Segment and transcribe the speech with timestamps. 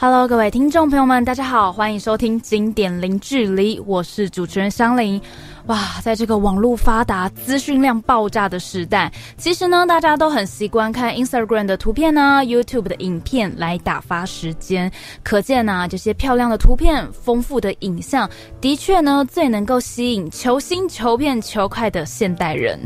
[0.00, 5.20] Hello，各位听众朋友们，大家好，欢迎收听《经典零距离》，我是主持人香菱。
[5.66, 14.88] 哇，在这个网络发达、资讯量爆炸的时代，其实呢，大家都很习惯看 Instagram 的图片呢，YouTube 的影片来打发时间。
[15.24, 18.30] 可见呢，这些漂亮的图片、丰富的影像，
[18.60, 22.78] 的确呢，最能够吸引求新、求变、求快的现代人。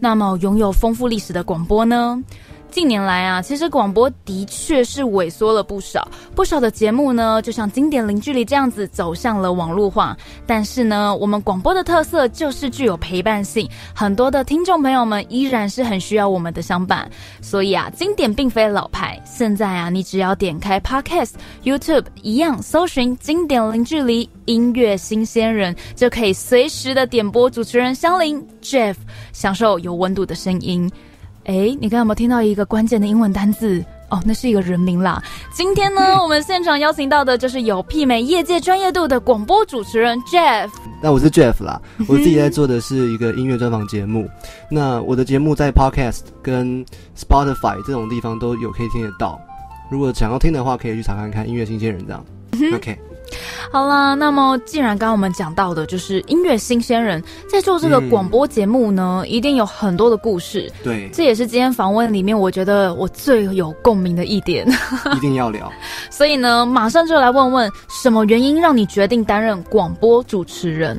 [0.00, 2.18] 那么，拥有丰富历史的广播呢？
[2.74, 10.16] 近年来啊，其实广播的确是萎缩了不少，不少的节目呢，就像经典零距离这样子走向了网络化。
[10.44, 17.08] 但是呢，我们广播的特色就是具有陪伴性，很多的听众朋友们依然是很需要我们的相伴。
[17.40, 28.96] 所以啊，经典并非老牌，现在啊，你只要点开 Podcast、YouTube 一样，搜寻经典零距离音乐新鲜人，就可以随时的点播主持人香菱 Jeff，
[29.32, 30.90] 享受有温度的声音。
[31.44, 33.84] 哎，你刚有没有听到一个关键的英文单字？
[34.10, 35.22] 哦，那是一个人名啦。
[35.52, 40.70] 今天呢，我们现场邀请到的就是有媲美业界专业度的广播主持人 Jeff。
[41.02, 44.28] 那我是 Jeff 啦， 我自己在做的是一个音乐专访节目。
[44.70, 46.84] 那我的节目在 Podcast 跟
[47.16, 49.40] Spotify 这种地方都有可以听得到。
[49.90, 52.24] 如果想要听的话，可以去查看看音乐新鲜人这样。
[52.74, 52.96] OK。
[53.70, 60.70] 好啦，那么既然刚刚我们讲到的就是音乐新鲜人在做这个广播节目呢，一定有很多的故事。
[60.84, 64.64] 对，这也是今天访问里面我觉得我最有共鸣的一点。
[65.16, 65.72] 一定要聊。
[66.08, 70.96] 所以呢，马上就来问问，什么原因让你决定担任广播主持人？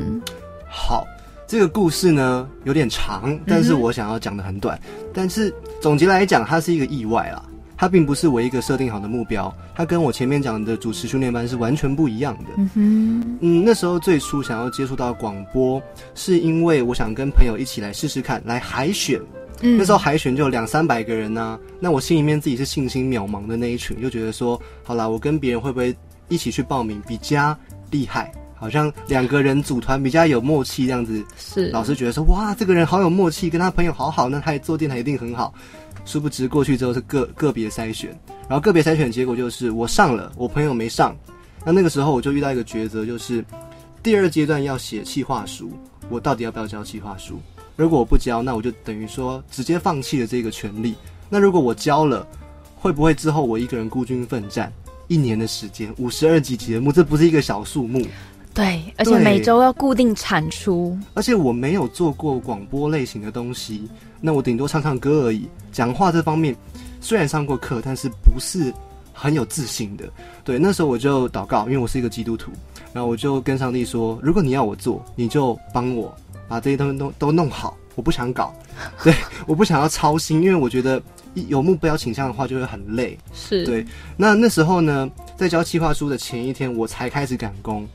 [0.70, 1.06] 好，
[1.48, 4.78] 这个故事呢有点长，但是我想要讲的很短。
[5.14, 7.42] 但是总结来讲，它是一个意外啦。
[7.78, 12.46] 它并不是我一个设定好的目标，它跟我前面讲的主持训练班是完全不一样的。
[12.58, 15.82] 嗯哼，嗯，那时候最初想要接触到广播，
[16.14, 19.22] 是因为我想跟朋友一起来试试看，来海选。
[19.62, 25.96] 嗯，那时候海选就有两三百个人呢，那我心里面自己是信心渺茫的那一群，就觉得说，好啦，我跟别人会不会
[26.28, 27.58] 一起去报名比较
[27.92, 28.32] 厉害？
[28.58, 31.24] 好像两个人组团比较有默契这样子。
[31.38, 35.54] 是，老师觉得说，哇，这个人好有默契，跟他朋友好好，那他做电台一定很好。
[36.06, 38.10] 殊不知过去之后是个个别筛选，
[38.48, 41.16] 然后个别筛选结果就是我上了，我朋友没上。
[41.66, 43.44] 那那个时候我就遇到一个抉择，就是
[44.04, 45.72] 第二阶段要写企划书，
[46.10, 47.40] 我到底要不要交企划书？
[47.76, 50.94] 如果我不交，那我就等于说直接放弃了这个权利。
[51.28, 52.26] 那如果我交了，
[52.76, 54.72] 会不会之后我一个人孤军奋战
[55.08, 58.06] 一年的时间，五十二集节目，这不是一个小数目。
[58.54, 63.90] 对，而且每周要固定产出，而且我没有做过广播类型的东西，
[64.26, 65.48] 那我顶多唱唱歌而已。
[65.72, 66.56] 讲话这方面
[67.00, 68.74] 虽然上过课，但是不是
[69.14, 70.06] 很有自信的。
[70.44, 72.52] 对，那时候我就祷告，因为我是一个基督徒，
[72.92, 76.12] 然后我就跟上帝说：如果你要我做，你就帮我
[76.48, 77.78] 把这些东西都都弄好。
[77.94, 78.54] 我不想搞，
[79.04, 79.14] 对，
[79.48, 81.02] 我不想要操心，因为我觉得
[81.34, 83.18] 有目标倾向的话就会很累。
[83.34, 83.86] 是对。
[84.18, 87.88] 那那时候呢，在交计划书的前一天，我才开始赶工。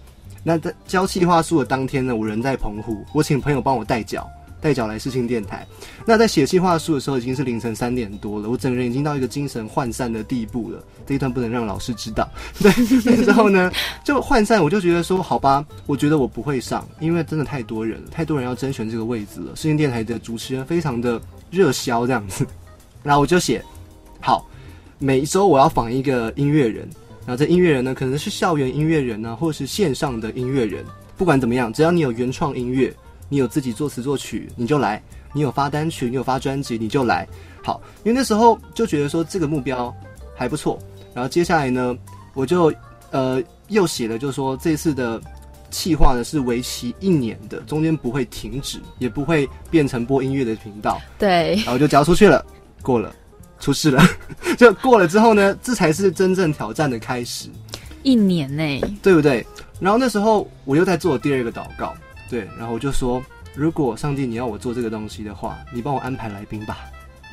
[0.43, 4.27] 那在交计划书的当天呢，我人在澎湖，我请朋友帮我代脚，
[4.61, 5.67] 代脚来试听电台。
[6.05, 10.83] 那在写计划书的时候，已经是凌晨三点多了，我整个人已经到一个精神涣散的地步了。
[11.07, 12.29] 这一段不能让老师知道。
[12.61, 12.73] 对，
[13.05, 13.71] 那时候呢，
[14.05, 19.57] 就涣散，我就觉得说，好吧，我觉得我不会上，因为真的太多人了，太多人要甄选这个位置了。
[19.57, 22.47] 试听电台的主持人非常的热销这样子，
[23.03, 23.65] 然后我就写，
[24.21, 24.47] 好，
[24.99, 26.89] 每一周我要访一个音乐人。
[27.27, 30.85] 然后这音乐人呢，可能是校园音乐人呢，或是线上的音乐人。
[31.17, 32.93] 不管怎么样，只要你有原创音乐，
[33.31, 35.01] 你有自己作词作曲，你就来；
[35.33, 37.27] 你有发单曲，你有发专辑，你就来。
[37.65, 39.95] 好，因为那时候就觉得说这个目标
[40.37, 40.79] 还不错。
[41.15, 41.97] 然后接下来呢，
[42.35, 42.71] 我就
[43.11, 45.19] 呃又写了，就是说这次的
[45.71, 51.01] 企划呢是为期一年的，中间不会停止，也不会变成播音乐的频道。
[51.19, 52.45] 对，然后就交出去了，
[52.83, 53.15] 过了。
[53.61, 54.03] 出事了，
[54.57, 57.51] 就过了之后呢，这才是真正挑战的开始。
[58.03, 59.47] 一年内，对不对？
[59.79, 61.95] 然后那时候我又在做第二个祷告，
[62.31, 63.21] 对，然后我就说，
[63.55, 66.79] 如果上帝你要我做这个东西的话，你帮我安排来宾吧，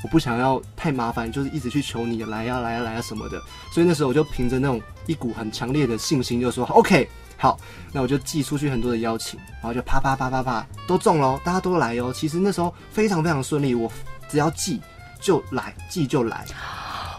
[0.04, 3.40] 我不想要太麻烦，就是一直去求你来呀来呀来呀什么的。
[3.72, 7.08] 所以那时候我就凭着那种一股很强烈的信心，就说 OK，
[7.38, 7.60] 好，
[7.94, 12.12] 那我就寄出去很多的邀请，然后就啪啪啪啪啪都中了，大家都来哦。
[12.12, 13.92] 其实那时候非常非常顺利，我
[14.28, 14.82] 只要寄。
[15.20, 16.46] 就来，寄就来，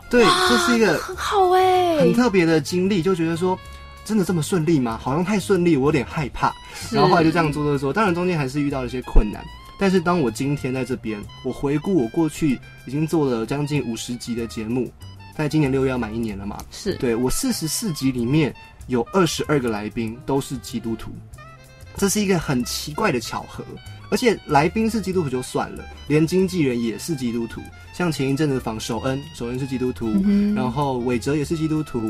[0.08, 3.58] 对，这是一个很好哎，很特别的经历，就觉得说，
[4.08, 4.98] 真的这么顺利吗？
[5.00, 6.50] 好像太顺利，我有点害怕。
[6.90, 9.44] 然后后来就这样做做做，当然中间还是遇到了一些困难。
[9.78, 14.90] 但是当我今天在这边，我回顾我过去已经做了将近五十集的节目，
[15.36, 16.56] 在今年六月要满一年了嘛？
[16.70, 18.52] 是对我四十四集里面
[18.86, 21.10] 有二十二个来宾都是基督徒，
[21.96, 23.62] 这是一个很奇怪的巧合。
[24.10, 27.60] 而且来宾是基督徒就算了，连经纪人也是基督徒。
[27.92, 30.10] 像前一阵子访首恩，首恩是基督徒，
[30.56, 32.00] 然后伟哲也是基督徒，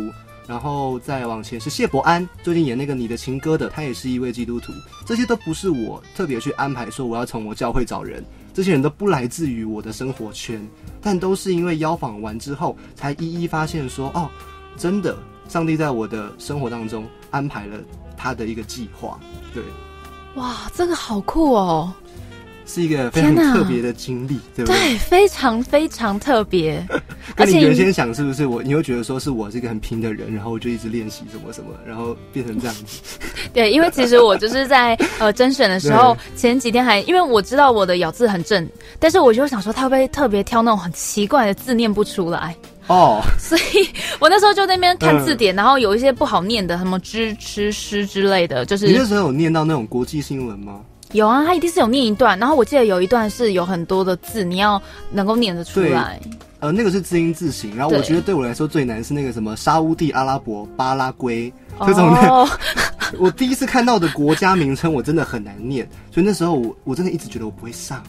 [0.48, 4.72] 然后再往前是谢伯安，最近演那个《你的情歌》的，他也是一位基督徒。
[5.06, 8.24] 这些都不是我特别去安排说我要从我教会找人，
[8.54, 10.66] 这些人都不来自于我的生活圈，
[11.02, 14.30] 但都是因为邀访完之后，才一一发现说，哦，
[14.78, 15.14] 真的，
[15.50, 17.76] 上帝在我的生活当中安排了
[18.16, 19.20] 他的一个计划。
[19.52, 19.62] 对，
[20.36, 21.92] 哇，这个好酷哦！
[22.64, 24.78] 是一个非常特别的经历，对不对？
[24.78, 26.86] 对，非常非常特别。
[27.34, 28.62] 跟你原先想是不是我？
[28.62, 33.18] 你又觉得说是我是一个很拼的人，然后我就一直练习什么什么，然后变成这样子。
[33.52, 42.54] 对，因为其实我就是在呃甄选的时候， 前几天还因为我知道我的咬字很正，但是我就想说他会不会特别挑那种很奇怪的字念不出来
[42.86, 43.88] 哦， 所以
[44.18, 50.80] 我那时候就那边看字典，然后有一些不好念的，什么知吃诗之类的，就是你那时候有念到那种国际新闻吗？
[51.12, 56.20] 有啊，他一定是有念一段，然后我记得有一段是有很多的字，你要能够念得出来。
[56.60, 61.52] 呃，那个是字音字形，然后我觉得对我来说最难是那个什么沙乌地阿拉伯、巴拉圭
[61.86, 62.48] 这种的。
[63.16, 68.02] 我第一次看到的国家名称，我真的很难念，所以那时候我我真的一直觉得我不会上。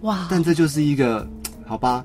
[0.00, 0.26] 哇！
[0.30, 1.28] 但这就是一个
[1.66, 2.02] 好吧，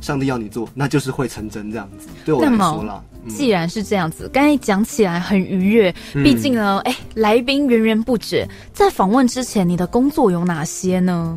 [0.00, 2.08] 上帝要你做，那就是会成真这样子。
[2.24, 3.02] 对我来说了。
[3.28, 5.92] 既然是这样子，刚才讲起来很愉悦。
[6.12, 8.46] 毕竟呢，哎，来宾源源不绝。
[8.72, 11.36] 在访问之前，你的工作有哪些呢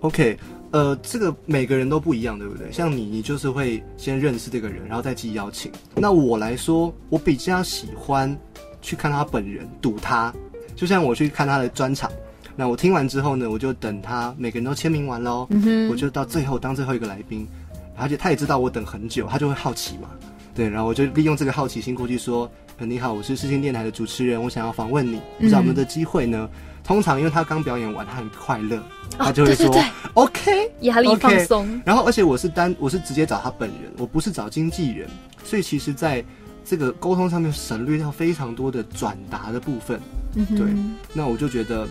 [0.00, 0.38] ？OK，
[0.70, 2.70] 呃，这个每个人都不一样，对不对？
[2.70, 5.72] 像你，你就是会先认识这个人，然后再寄邀请。
[5.94, 8.36] 那我来说，我比较喜欢
[8.82, 10.30] 去看他本人，堵他。
[10.76, 12.10] 就像我去看他的专场，
[12.54, 15.48] 那我听完之后呢，我就等他每个人都签名完喽，
[15.90, 17.48] 我就到最后当最后一个来宾，
[17.96, 20.08] 而且他也知道我等很久，他就会好奇嘛。
[20.54, 26.48] 对，然后我就利用这个好奇心过去说：“你好，我是世新电台的主持人，我想要访问你，不知道有没有机会呢？”
[26.82, 28.82] 通常因为他刚表演完，他很快乐，
[29.16, 29.72] 他就会说
[30.14, 35.08] ：“OK，压力放松。”然后，而且我是单，我是直接找他本人，我不是找经纪人，
[35.44, 36.24] 所以其实在
[36.64, 40.00] 这个沟通上面省略掉非常多的转达的部分。
[40.34, 40.66] 对，
[41.12, 41.86] 那我就觉得，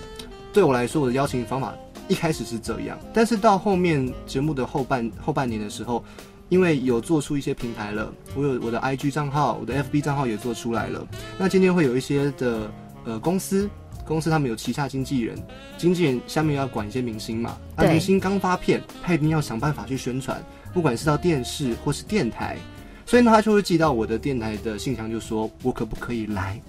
[0.52, 1.74] 对我来说，我的邀请方法
[2.10, 6.04] 一开始是这样，但是到后面节目的后半后半年的时候。
[6.50, 11.08] 因为有做出一些平台了，我有我的 IG 账号，我的 FB 账号也做出来了。
[11.38, 12.72] 那今天会有一些的
[13.06, 13.70] 呃公司，
[14.04, 15.38] 公司他们有旗下经纪人，
[15.78, 17.56] 经纪人下面要管一些明星嘛。
[17.76, 22.58] 那明星刚发片，他一定要想办法去宣传，不管是到电视或是电台，
[23.06, 26.60] 所以呢，他就会寄到我的电台的信箱，就说我可不可以来。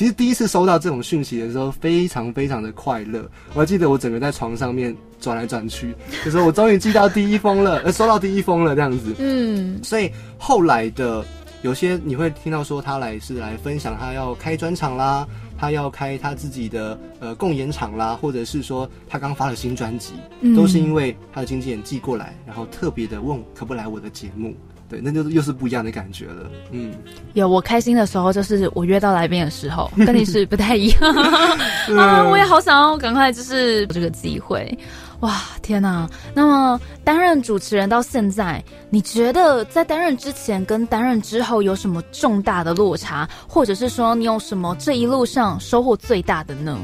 [0.00, 3.30] 其实第一次收到这种讯息的时候，非常非常的快乐。
[3.52, 5.94] 我还记得我整个在床上面转来转去，
[6.24, 9.14] 就说我终于寄到第一封了， 呃，收到第一封了这样子。
[9.18, 11.22] 嗯，所以后来的
[11.60, 20.14] 有些你会听到说他来是来分享，他要开专场啦，他要开他自己的呃共演场啦，或者是说他刚发了新专辑，
[20.56, 24.54] 都是因为他的经纪人寄过来，然后特别的问可不来我的节目。
[24.90, 26.50] 对，那就又是不一样的感觉了。
[26.72, 26.92] 嗯，
[27.34, 31.00] 有我开心的时候，就是我约到来宾的时候， 跟你是不太一样
[31.96, 32.28] 啊。
[32.28, 34.76] 我也好想要赶快就是这个机会。
[35.20, 36.08] 哇，天哪！
[36.34, 46.76] 那么担任主持人到现在，你觉得在担任之前跟担任之后有什么重大的落差，或者是说你有什么这一路上收获最大的呢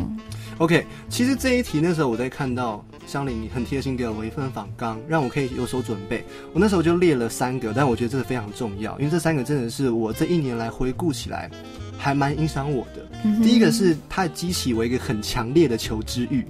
[0.58, 2.84] ？OK，其实这一题那时候我在看到。
[3.06, 6.24] 香菱，你很贴心给了我一份访纲，让我可以有所准备。
[6.52, 11.50] 我那时候就列了三个，但我觉得这个非常重要，因为这三个真的是我这一年来回顾起来，
[11.96, 13.06] 还蛮影响我的。
[13.42, 16.44] 第一个是它激起我一个很强烈的求知欲。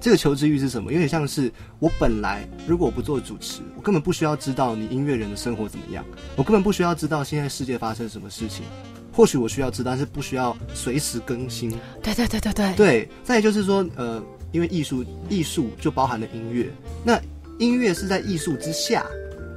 [0.00, 0.90] 这个求知欲是什么？
[0.90, 6.04] 有点像是我本来如果我不做主持，我根本不需要知道你音乐人的生活怎么样，
[6.36, 8.64] 我根本不需要知道现在世界发生什么事情。
[9.12, 11.70] 或许我需要知道，但是不需要随时更新。
[12.02, 12.74] 对对对对对。
[12.74, 14.22] 对，再就是说，呃。
[14.52, 16.68] 因为艺术，艺术就包含了音乐。
[17.04, 17.20] 那
[17.58, 19.04] 音乐是在艺术之下，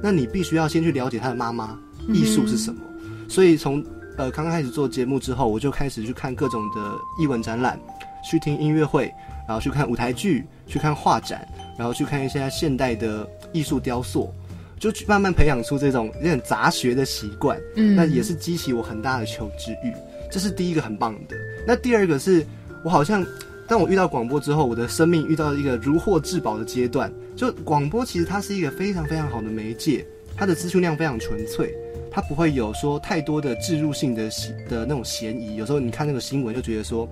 [0.02, 2.80] 那你必须要先去了解他的妈妈，艺术是什么。
[3.28, 3.84] 所以从
[4.16, 7.80] 呃刚刚开始做节目之后，我就开始去看各种的艺文展览，
[8.22, 9.12] 去听音乐会，
[9.48, 11.46] 然后去看舞台剧，去看画展，
[11.78, 14.32] 然后去看一些现代的艺术雕塑，
[14.78, 17.58] 就慢慢培养出这种有点杂学的习惯。
[17.76, 19.92] 嗯，那也是激起我很大的求知欲。
[20.30, 21.36] 这是第一个很棒的。
[21.66, 22.46] 那第二个是
[22.84, 23.24] 我好像。
[23.66, 27.12] 当我遇到广播之后，我的生命遇到了一个如获至宝的阶段。
[27.34, 30.06] 就广播其实它是一个非常非常好的媒介，
[30.36, 31.74] 它的资讯量非常纯粹，
[32.10, 34.28] 它不会有说太多的置入性的
[34.68, 35.56] 的那种嫌疑。
[35.56, 37.08] 有时候你看那个新闻就觉得说。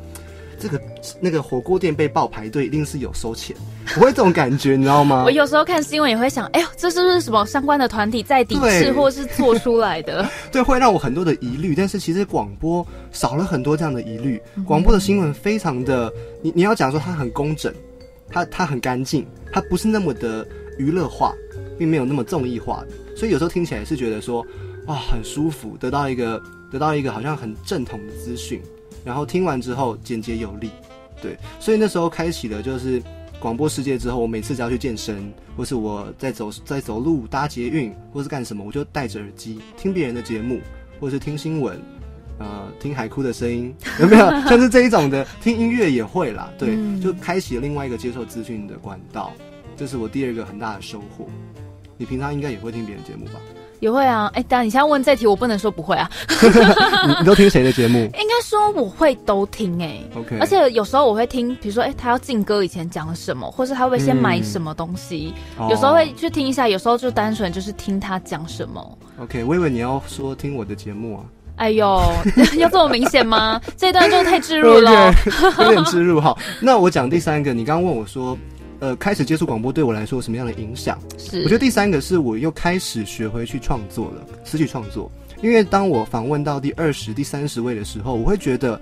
[0.62, 0.80] 这个
[1.18, 3.56] 那个火锅店被爆排队，一定是有收钱，
[3.94, 5.24] 不会这种感觉，你知道吗？
[5.26, 10.24] 我有时候看新闻也会想，哎呦，这是不是什么相关的团体在抵制，或是做出来的？
[10.52, 11.74] 对，会让我很多的疑虑。
[11.74, 17.74] 但是其实广播少了很多这样的疑虑，广播的新闻非常的，你你要讲说它很工整，
[18.30, 20.46] 它它很干净，它不是那么的
[20.78, 21.34] 娱乐化，
[21.76, 24.46] 并没有那么综艺化的，所以有时候听起来是觉得说，
[24.86, 26.40] 哇，很舒服，得到一个。
[26.72, 28.58] 得到一个好像很正统的资讯，
[29.04, 30.70] 然后听完之后简洁有力，
[31.20, 33.02] 对，所以那时候开启了就是
[33.38, 40.60] 广播世界之后，我每次只要去健身，或是我在走在走路搭捷运，或是干什么，我就戴着耳机听别人的节目，
[41.00, 41.80] 或是听新闻。
[42.38, 44.26] 呃，听海哭的声音 有没有？
[44.48, 46.50] 像是这一种的，听音乐也会啦。
[46.58, 49.32] 对，就开启了另外一个接受资讯的管道，
[49.76, 51.28] 这是我第二个很大的收获。
[51.96, 53.32] 你平常应该也会听别人节目吧？
[53.82, 54.30] 也会啊。
[54.32, 56.08] 哎，当然你现在问这题，我不能说不会啊。
[57.08, 57.98] 你你都听谁的节目？
[57.98, 60.00] 应该说我会都听哎。
[60.16, 60.38] OK。
[60.38, 65.34] 而且有时候我会听，比如说哎，他要进歌以前讲了什么，或是他会先买什么东西，
[65.68, 66.68] 有时候会去听一下。
[66.68, 68.98] 有时候就单纯就是听他讲什么。
[69.20, 71.24] OK，我以为你要说听我的节目啊。
[71.56, 72.00] 哎呦，
[72.56, 73.60] 要这么明显吗？
[73.76, 75.12] 这段就太植入了，
[75.58, 76.36] 有点植入哈。
[76.60, 78.36] 那我讲第三个，你刚刚问我说，
[78.82, 80.98] 呃，开始接触广播对我来说有什么样的影响？
[81.16, 85.08] 是，我觉得第三个是我又开始学会去创作了，词曲创作。
[85.40, 88.80] 因为当我访问到第二十、第三十位的时候，我会觉得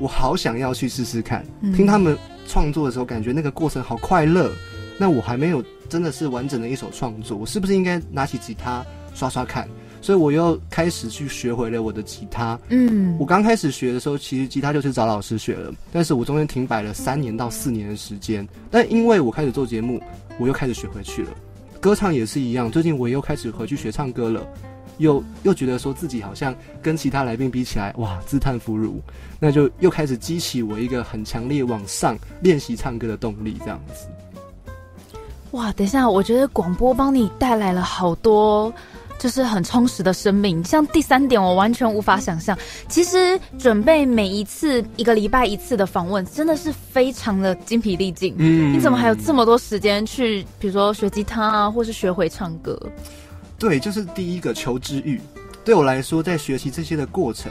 [0.00, 4.50] 我好想要去试试看，听他们创作的时候，感觉那个过程好快乐。
[4.98, 8.84] 那我还没有真的是完整的一首创作，我是不是应该拿起吉他
[9.14, 9.68] 刷刷看？
[10.06, 12.56] 所以我又开始去学回了我的吉他。
[12.68, 18.46] 嗯，我刚开始学的时候，其实吉他就是找老师学了，但是我中间停摆了三年到四年的时间。
[18.70, 20.00] 但因为我开始做节目，
[20.38, 21.30] 我又开始学回去了。
[21.80, 24.46] 歌唱也是一样，最近我又开始回去学唱歌了，
[24.98, 29.00] 又又觉得说自己好像跟其他来宾比起来，哇，自叹弗如，
[29.40, 34.06] 那就又开始激起我一个很强烈往上练习唱歌的动力，这样子。
[35.50, 38.72] 哇，等一下，我觉得广播帮你带来了好多。
[39.18, 42.56] 就是很充实的生命，像第三点，我完全无法想象。
[42.88, 48.34] 其实准备每一次一个礼拜一次的访问，真的是非常的精疲力尽。
[48.38, 52.78] 嗯，你怎么还有这么多时间去，比如说学吉他啊，或是学会唱歌？
[53.58, 55.20] 对，就是第一个求知欲。
[55.64, 57.50] 对我来说，在学习这些的过程，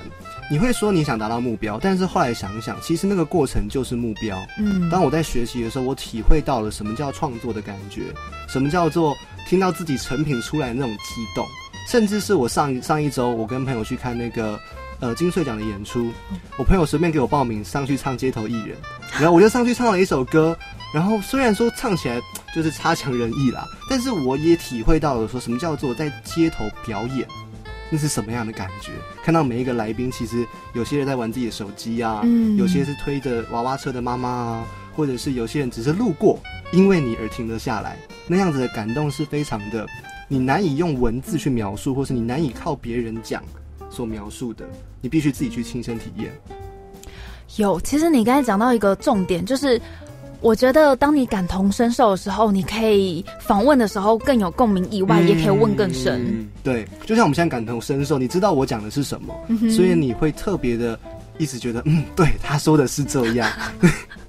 [0.50, 4.38] 你会说你想达到目标，但是后来想一想，其实那个过程就是目标。
[4.58, 8.04] 嗯，当我在学习的时候，我体会到了什么叫创作的感觉，
[8.48, 9.18] 什么叫做。
[9.48, 11.46] 听到自己成品出来的那种激动，
[11.88, 14.60] 甚至是我上上一周，我跟朋友去看那个
[15.00, 16.12] 呃金穗奖的演出，
[16.58, 18.76] 我朋友随便给我报名上去唱街头艺人，
[19.14, 20.58] 然后我就上去唱了一首歌，
[20.94, 22.20] 然后虽然说唱起来
[22.56, 27.28] 就是差强人意啦，但是我也体会到了说什么叫做在街头表演，
[27.90, 28.92] 那是什么样的感觉？
[29.24, 32.24] 看到每一个来宾，其实有些人在玩自己的手机啊，
[32.58, 36.40] 有些是推着娃娃车的妈妈啊，或者是有些人只是路过，
[36.72, 37.98] 因为你而停了下来。
[38.28, 39.86] 那样子的感动是非常的，
[40.28, 43.44] 你难以用文字去描述，或是你难以靠别人讲
[43.90, 44.66] 所描述的，
[45.02, 46.32] 你必须自己去亲身体验。
[47.58, 49.80] 有，其实你刚才讲到一个重点，就是
[50.42, 56.50] 我觉得当你感同身受的时候，你可以访问的时候更有共鸣，以外也可以问更深。
[56.64, 59.34] 对，就像我们现在感同身受，你知道我讲的是什么，
[59.70, 61.00] 所以你会特别的
[61.38, 63.50] 一直觉得，嗯，对，他说的是这样。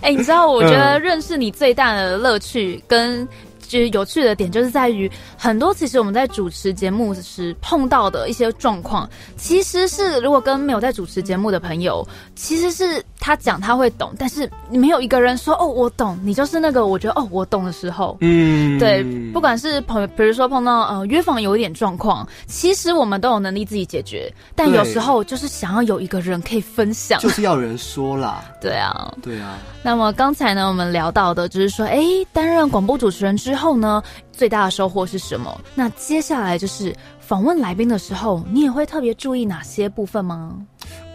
[0.00, 3.26] 哎，你知道，我觉得认识你最大的乐趣跟。
[3.68, 29.58] 就是有趣的点，就是在于很多其实我们在主持节目时碰到的一些状况，其实是如果跟没有在主持节目的朋友，其实是他讲他会懂，但是没有一个人说哦我懂，你就是那个我觉得哦我懂的时候，嗯，对，不管是朋友，比如说碰到呃约访有一点状况，其实我们都有能力自己解决，但有时候就是想要有一个人可以分享，就是要人说啦，对啊，对啊。
[29.82, 35.60] 那么刚才呢，我们聊到的就是说，哎，担任广播主持人之后呢，最大的收获是什么？
[35.74, 40.56] 那接下来就是访问来宾的时候，你也会特别注意哪些部分吗？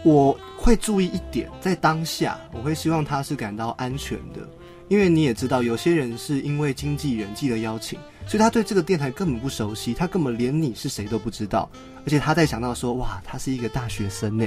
[0.03, 4.41] 我会注意一点，在当下，我会希望他是感到安全的，
[4.93, 7.97] 因为你也知道，有些人是因为经纪人寄的邀请，
[8.27, 11.67] 所以他对这个电台根本不熟悉，他根本连你是谁都不知道，
[12.05, 14.45] 而且他在想到说，哇，他是一个大学生呢，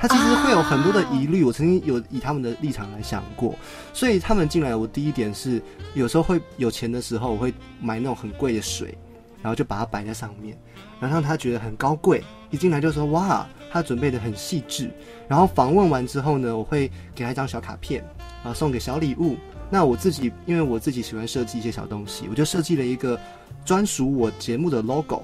[0.00, 1.44] 他其实会有很多的疑虑。
[1.44, 3.54] 我曾经有以他们的立场来想过，
[3.94, 5.62] 所以他们进来，我第一点是，
[5.94, 8.92] 有时候会有钱的时候，我会买那种很贵的水，
[9.40, 10.58] 然后就把它摆在上面，
[10.98, 12.24] 然后让他觉得很高贵。
[12.50, 14.90] 一进来就说哇，他准备的很细致。
[15.28, 18.04] 然后访问完之后呢，我会给他一张小卡片，
[18.42, 19.36] 啊，送给小礼物。
[19.70, 23.18] 那我自己因为我自己喜欢设计一些小东西，我就设计了一个
[23.64, 25.22] 专属我节目的 logo。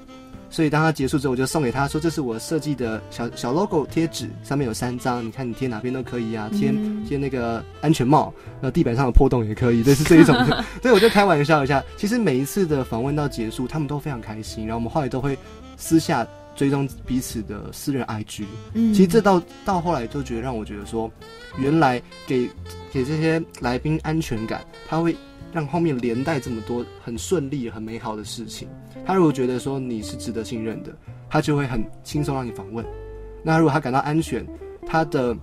[0.51, 6.75] 所以当他结束之后，我就送给他说：“这是我设计的小小 logo 贴纸，上面有三张，你看你贴哪边都可以啊，贴
[7.09, 8.31] 贴那个安全帽，
[8.61, 10.37] 然后地板上的破洞也可以，这是这一种。
[10.83, 11.83] 所以我就开玩笑一下。
[11.97, 15.39] 其实每一次的访问到结束，他们都非常开心，然后我们后来都会
[15.79, 18.45] 私下。”追踪彼此的私人 IG，
[18.75, 21.11] 嗯，其实这到到后来就觉得让我觉得说，
[21.59, 22.49] 原来给
[22.93, 25.17] 给这些来宾安全感，他会
[25.53, 28.69] 让后面连带这么多很顺利、很美好的事情。
[29.05, 30.95] 他如果觉得说你是值得信任的，
[31.29, 32.85] 他就会很轻松让你访问。
[33.43, 34.47] 那如果他感到安全，
[34.87, 35.37] 他的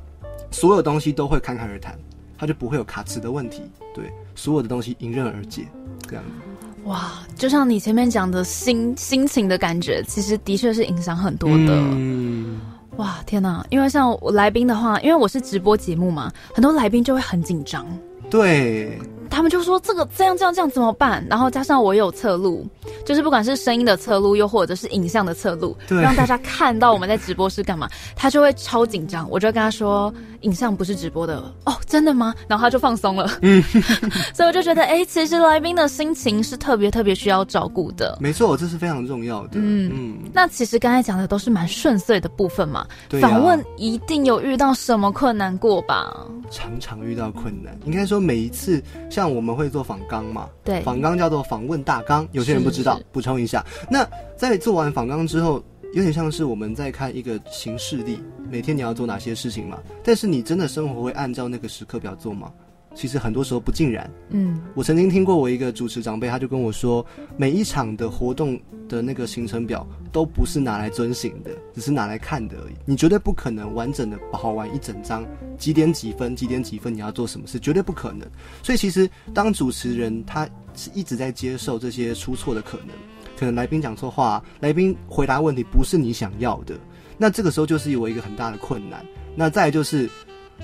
[0.51, 1.97] 所有东西都会侃侃而谈，
[2.37, 3.63] 他就不会有卡词的问题。
[3.93, 5.67] 对，所有的东西迎刃而解，
[6.07, 6.58] 这样子。
[6.89, 11.67] 哇，就像你前面讲的心心情的感觉，其实的确是影响很多的。
[11.69, 12.60] 嗯，
[12.98, 13.63] 哇，天哪！
[13.69, 17.86] 因为像我来宾的话，因为我是直播节目嘛，很多来宾就会很紧张。
[18.29, 18.98] 对，
[19.29, 21.25] 他们就说这个这样这样这样怎么办？
[21.29, 22.67] 然后加上我有侧录，
[23.05, 29.29] 就是不管是声音的侧录，又或者是影像的侧录，对让大家看到我们在直播是干嘛，他就会超紧张。
[29.29, 32.33] 我就跟他说，影像不是直播的哦，真的吗？
[32.48, 33.29] 然后他就放松了。
[33.41, 33.62] 嗯，
[34.33, 38.17] 所以我就觉得，哎、其实来宾的心情是特别特别需要照顾的。
[38.19, 39.51] 没错，这是非常重要的。
[39.53, 46.25] 嗯嗯，那其实刚才讲的都是蛮顺遂的部分嘛，对啊访问一定有遇到什么困难过吧？
[46.51, 53.65] 常常遇到困难，应该说每一次，像我们会做访纲嘛，对，访纲叫做访问大纲，有些人不知道，补充一下。
[53.89, 59.79] 那在做完访纲之后，有点像是我们在看一个行事历，每天你要做哪些事情嘛？
[60.03, 62.51] 但是你真的生活会按照那个时刻表做吗？
[62.96, 64.10] 其实很多时候不尽然。
[64.29, 67.05] 嗯，我曾经听过我一个主持长辈，他就跟我说，
[67.38, 72.74] 每一场的活动的那个行程表都不是拿来遵行的，只是拿来看的而已。
[72.86, 75.25] 你绝对不可能完整的跑完一整张，
[75.58, 78.27] 几点几分，几点几分你要做什么事，绝对不可能。
[78.63, 82.89] 所以其实当主持人，他是一直在接受这些出错的可能，
[83.38, 86.75] 可能来宾讲错话，来宾回答问题不是你想要的，
[87.17, 89.05] 那这个时候就是有一个很大的困难。
[89.36, 90.10] 那再来就是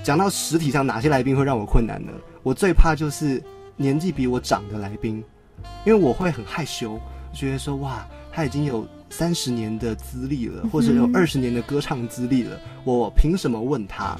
[0.02, 2.12] 讲到实体上哪些来宾会让我困难呢？
[2.42, 3.42] 我最怕就是
[3.76, 5.22] 年纪比我长的来宾，
[5.84, 6.98] 因为我会很害羞，
[7.32, 14.16] 觉得说哇，他已经有三十年的资历了，或者有二十年的歌唱资历了，我凭什么问他？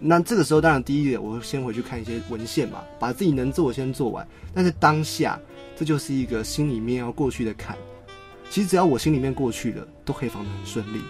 [0.00, 4.26] 那这个时候，当然第一点，我会先回去看一些文献嘛，把自己能做的先做完。
[4.52, 5.38] 但是当下，
[5.76, 7.76] 这就是一个心里面要过去的坎。
[8.50, 11.00] 其实只要我心里面过去了，都可以防得很顺利。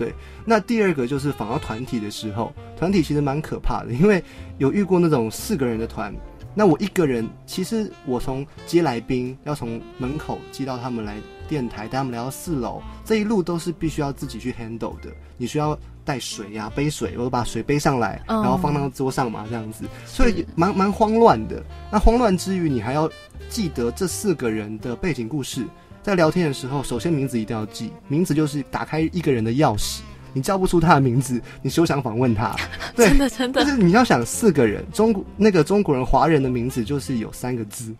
[0.00, 0.14] 对，
[0.46, 4.24] 那第二个就是访到团体的时候，团体其实蛮可怕的，因为
[4.56, 6.10] 有遇过那种四个人的团，
[6.54, 15.10] 那我一个人，其实我从接来宾，要从门口接到他们来电台，带他们来到四楼，这一路都是必须要自己去 handle 的。
[15.36, 21.62] 你需要带水呀、背水，我把水背上来，嗯然后放到桌上嘛，这样子，所以蛮蛮慌乱的。
[21.92, 23.06] 那慌乱之余，你还要
[23.50, 25.66] 记得这四个人的背景故事。
[26.02, 30.00] 在聊天的时候，首先名字一定要记，名字就是打开一个人的钥匙。
[30.32, 32.54] 你叫不出他的名字，你休想访问他。
[32.94, 37.92] 对真的真的但，是你要想四个人，中国那个中国人华人的名字就是有三个字，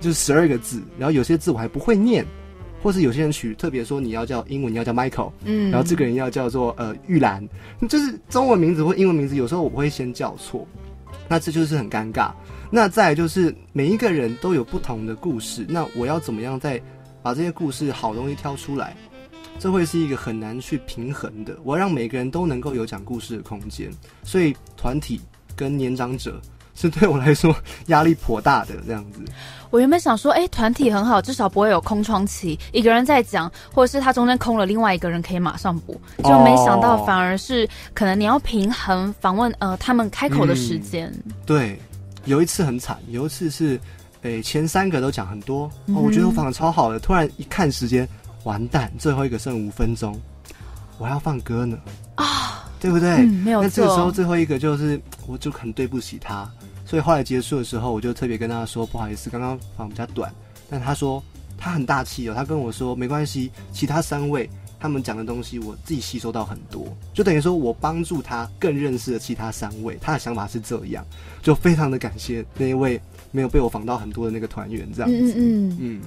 [0.00, 2.26] 就是十二个字，然后有些字我还不会念，
[2.82, 7.48] 或是有些人取特别说你要叫英文你要叫 Michael，嗯然后这个人要叫做呃玉兰，
[7.88, 10.66] 就是中文名字或英文名字，有时候我会先叫错，
[11.28, 12.32] 那这就是很尴尬。
[12.68, 16.82] 那再来就是每一个人都有不同的故事，那我要怎么样再
[17.26, 18.96] 把这些故事好东西挑出来？
[19.58, 21.58] 这会是一个很难去平衡的。
[21.64, 23.90] 我要让每个人都能够有讲故事的空间，
[24.22, 25.20] 所以团体
[25.56, 26.40] 跟年长者
[26.76, 27.52] 是对我来说
[27.86, 29.18] 压力颇大的这样子。
[29.70, 36.00] 我原本想说，哎、团体很好，至少不会有空窗期，一个人在讲，或者是他中间空了，另外一个人可以马上补。
[36.22, 41.12] 就没想到，哦反而是可能你要平衡访问呃他们开口的时间。
[41.44, 41.76] 对，
[42.24, 43.80] 有一次很惨，有一次是，
[44.26, 48.08] 诶、前三个都讲很多，嗯哦，我觉得我仿的超好的，突然一看时间，
[48.44, 50.20] 完蛋，最后一个剩五分钟，
[50.98, 51.78] 我还要放歌呢
[52.16, 53.10] 啊，对不对？
[53.10, 54.10] 嗯，没有那这个时候。
[54.10, 56.50] 最后一个就是，我就很对不起他，
[56.84, 60.32] 所以后来结束的时候，我就特别跟他说不好意思，刚刚仿比较短，
[60.68, 61.22] 但他说
[61.56, 71.04] 他很大气哦，他跟我说没关系，其他三位他们讲的东西我自己吸收到很多，就等于说我帮助他更认识了其他三位，他的想法是这样，
[71.42, 73.00] 就非常的感谢那一位
[73.36, 76.00] 没有被我访到很多的那个团员，这样子，嗯嗯嗯，嗯。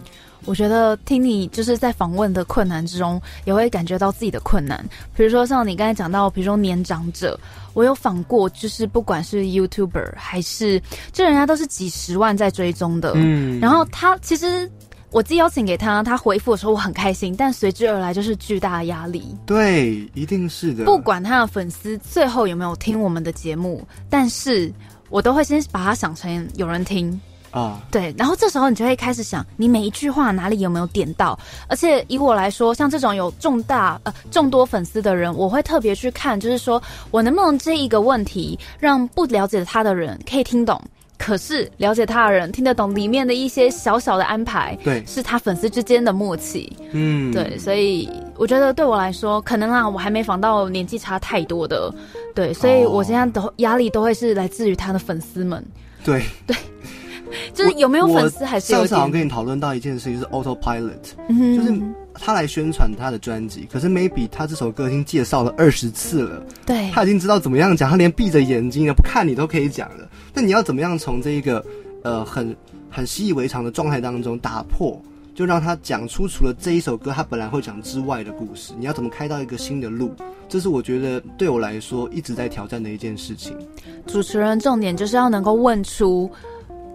[0.46, 4.84] 我觉得听你就是在访问的困难之中，也会感觉到自己的困难。
[5.16, 7.40] 比如说像你刚才讲到，比如说年长者，
[7.74, 13.60] 我有访过，就是不管是 YouTuber 还是，就人家都是几十万在追踪的，嗯。
[13.60, 14.68] 然后他其实
[15.12, 19.36] 我自己邀请给他，他回复的时候我很开心，但随之而来就是巨大的压力。
[19.46, 24.72] 对，一定是的，不管他的粉丝最后有没有听我们的节目，但是
[25.10, 27.20] 我都会先把它想成有人听。
[27.52, 31.38] 啊，对，然后这时候你就会开始想，你每一句话哪里有没有点到？
[31.68, 40.80] 而且以我来说，像这种有重大呃众多粉丝的人，我会特别去看，就是说我能不能这一个问题让不了解他的人可以听懂，
[41.20, 46.76] 可是了解他的人听得懂里面的一些小小的安排，对，是他粉丝之间的默契。
[46.92, 51.94] 嗯，对，所以我觉得对我来说，可能啊，我还没访到年纪差太多的，
[52.34, 55.64] 对，所以我现在都压力都会是来自于他的粉丝们，
[56.04, 56.24] 对。
[56.48, 56.56] 对。
[57.54, 61.80] 就是有没有粉丝还是有上次好像，跟你讨论到一件事情，就是 autopilot，嗯就是
[62.16, 70.10] 他来宣传他的专辑，可是 maybe 他这首歌已经介绍了二十次了，对，他已经知道怎么样讲，他连闭着眼睛的不看你都可以讲了。
[70.34, 71.64] 那你要怎么样从这一个
[72.04, 72.56] 呃很
[72.90, 75.02] 很习以为常的状态当中打破，
[75.34, 78.74] 就让他讲出除了这一首歌他本来会讲之外的故事？
[78.78, 80.14] 你要怎么开到一个新的路？
[80.48, 83.56] 这是我觉得对我来说一直在挑战的一件事情。
[84.08, 86.30] 主持人重点就是要能够问出。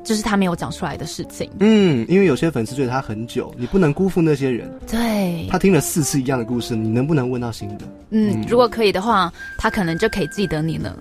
[0.05, 1.51] 就是他没有讲出来的事情。
[1.61, 4.70] 嗯，因为有些粉丝追他很久，你不能辜负那些人。
[4.87, 7.87] 对，他听了四次一样的故事，你能不能问到新的？
[8.11, 10.94] 嗯，如果可以的话，他可能就可以记得你了。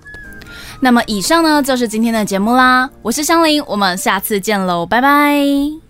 [0.80, 2.88] 那么以上呢，就是今天的节目啦。
[3.02, 5.83] 我是香菱，我们下次见喽，拜拜。